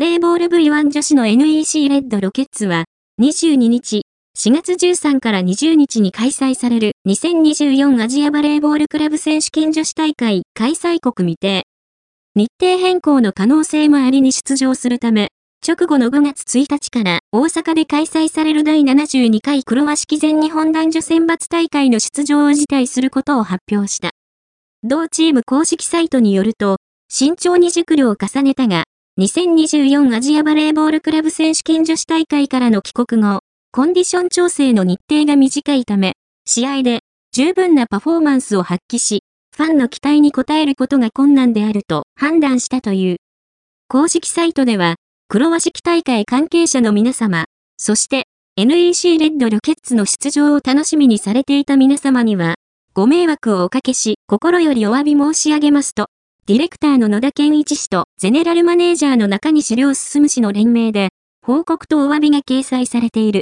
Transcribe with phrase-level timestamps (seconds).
[0.00, 2.84] バレーボール V1 女子の NEC レッドロケッツは、
[3.20, 4.00] 22日、
[4.34, 11.64] 4月13から20日に開催される2024アジアバレーボールクラブ選手権女子大会開催国未定。
[12.34, 15.28] 日程変更の可能性もありに出場するため、
[15.68, 24.12] 直後の5月1日から大阪で開催される第72回黒和式全日本男女選抜大会の出場を辞退することを発表した。
[24.82, 26.78] 同チーム公式サイトによると、
[27.10, 28.84] 慎重に熟慮を重ねたが、
[29.20, 33.40] 2024アジアバレーボールクラブ選手権女子大会からの帰国後、
[33.70, 36.14] コンディション調整の日程が短いため、
[36.46, 37.00] 試合で
[37.32, 39.22] 十分なパフォーマンスを発揮し、
[39.54, 43.16] ファンの期待に応えることが困難であると判断したという。
[43.88, 44.94] 公式サイトでは、
[45.28, 47.44] 黒和式大会関係者の皆様、
[47.76, 48.24] そして
[48.56, 52.54] NEC レッドロケッツの出場を楽しみにされていた皆様には、
[52.94, 56.06] ご迷惑をおかけし、心よりお詫び申し上げますと、
[56.46, 61.10] ディレクターの野田健一氏とゼネラルマネージャーの中西良進氏の連名で、
[61.46, 63.38] 報告とお詫びが掲載されている。